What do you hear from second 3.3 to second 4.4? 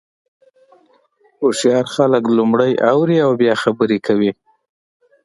بیا خبرې کوي.